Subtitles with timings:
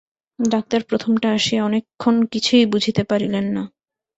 [0.39, 3.63] Doctor প্রথমটা আসিয়া অনেকক্ষণ কিছুই বুঝিতে পারিলেন না।